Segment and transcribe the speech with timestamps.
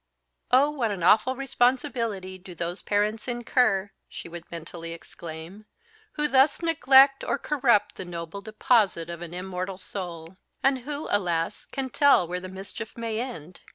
[0.49, 5.67] "Oh, what an awful responsibility do those parents incur," she would mentally exclaim,
[6.13, 10.37] "who thus neglect or corrupt the noble deposit of an immortal soul!
[10.63, 11.67] And who, alas!
[11.67, 13.59] can tell where the mischief may end?